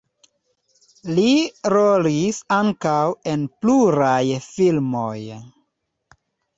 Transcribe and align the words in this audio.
Li 1.19 1.33
rolis 1.75 2.41
ankaŭ 2.59 2.97
en 3.35 3.47
pluraj 3.61 4.19
filmoj. 4.51 5.17